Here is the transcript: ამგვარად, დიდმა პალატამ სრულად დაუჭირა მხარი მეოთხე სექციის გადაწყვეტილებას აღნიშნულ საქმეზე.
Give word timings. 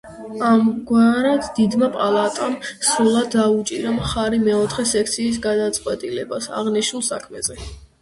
ამგვარად, 0.51 1.49
დიდმა 1.59 1.89
პალატამ 1.97 2.57
სრულად 2.89 3.31
დაუჭირა 3.37 3.95
მხარი 4.01 4.43
მეოთხე 4.49 4.89
სექციის 4.97 5.41
გადაწყვეტილებას 5.49 6.53
აღნიშნულ 6.65 7.11
საქმეზე. 7.15 7.65